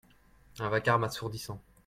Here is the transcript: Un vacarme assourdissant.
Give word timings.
Un 0.57 0.67
vacarme 0.69 1.03
assourdissant. 1.03 1.61